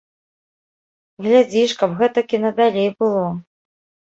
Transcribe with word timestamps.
Глядзі 1.27 1.61
ж, 1.73 1.77
каб 1.83 1.91
гэтак 1.99 2.27
і 2.39 2.43
надалей 2.47 2.89
было. 3.05 3.25